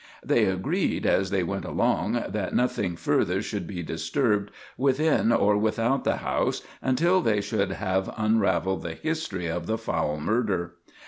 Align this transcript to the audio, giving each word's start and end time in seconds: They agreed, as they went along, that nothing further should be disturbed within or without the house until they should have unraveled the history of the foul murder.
They 0.25 0.45
agreed, 0.45 1.05
as 1.05 1.29
they 1.29 1.43
went 1.43 1.63
along, 1.63 2.13
that 2.29 2.55
nothing 2.55 2.95
further 2.95 3.39
should 3.39 3.67
be 3.67 3.83
disturbed 3.83 4.49
within 4.75 5.31
or 5.31 5.55
without 5.59 6.05
the 6.05 6.15
house 6.25 6.63
until 6.81 7.21
they 7.21 7.39
should 7.39 7.73
have 7.73 8.11
unraveled 8.17 8.81
the 8.81 8.95
history 8.95 9.45
of 9.45 9.67
the 9.67 9.77
foul 9.77 10.19
murder. 10.19 10.73